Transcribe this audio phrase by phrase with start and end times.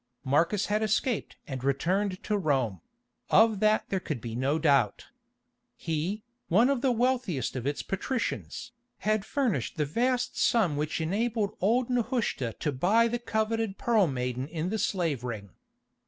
[0.23, 2.81] Marcus had escaped and returned to Rome;
[3.29, 5.05] of that there could be no doubt.
[5.75, 8.71] He, one of the wealthiest of its patricians,
[9.05, 14.47] had furnished the vast sum which enabled old Nehushta to buy the coveted Pearl Maiden
[14.47, 15.51] in the slave ring.